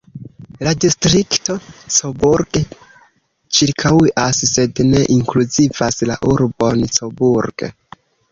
La 0.67 0.71
distrikto 0.83 1.55
Coburg 1.97 2.57
ĉirkaŭas, 3.59 4.41
sed 4.53 4.83
ne 4.93 5.03
inkluzivas 5.19 6.03
la 6.13 6.19
urbon 6.35 6.89
Coburg. 6.99 7.69